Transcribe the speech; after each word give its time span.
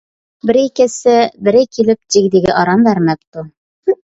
بىرى 0.49 0.61
كەتسە، 0.79 1.13
بىرى 1.49 1.61
كېلىپ 1.77 2.01
جىگدىگە 2.17 2.57
ئارام 2.63 2.89
بەرمەپتۇ. 2.89 3.47